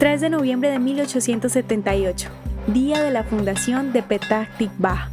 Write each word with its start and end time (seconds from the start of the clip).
3 0.00 0.18
de 0.22 0.30
noviembre 0.30 0.70
de 0.70 0.78
1878, 0.78 2.30
día 2.68 3.02
de 3.02 3.10
la 3.10 3.22
fundación 3.22 3.92
de 3.92 4.02
Petah 4.02 4.48
Tikva. 4.56 5.10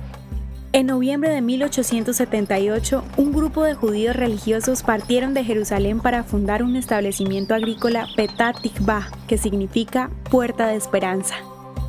En 0.72 0.88
noviembre 0.88 1.30
de 1.30 1.42
1878, 1.42 3.04
un 3.18 3.34
grupo 3.34 3.66
de 3.66 3.74
judíos 3.74 4.16
religiosos 4.16 4.84
partieron 4.84 5.34
de 5.34 5.44
Jerusalén 5.44 6.00
para 6.00 6.24
fundar 6.24 6.64
un 6.64 6.78
establecimiento 6.78 7.54
agrícola 7.54 8.08
Petah 8.16 8.54
Tikva, 8.54 9.10
que 9.28 9.38
significa 9.38 10.10
Puerta 10.32 10.68
de 10.68 10.78
Esperanza. 10.78 11.36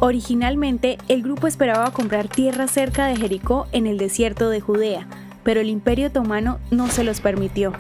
Originalmente, 0.01 0.99
el 1.07 1.23
grupo 1.23 1.47
esperaba 1.47 1.93
comprar 1.93 2.27
tierra 2.27 2.67
cerca 2.67 3.07
de 3.07 3.15
Jericó 3.15 3.69
en 3.71 3.87
el 3.87 3.97
desierto 3.97 4.51
de 4.51 4.61
Judea, 4.61 5.07
pero 5.45 5.61
el 5.61 5.69
Imperio 5.69 6.09
Otomano 6.09 6.59
no 6.73 6.89
se 6.89 7.05
los 7.05 7.21
permitió. 7.21 7.75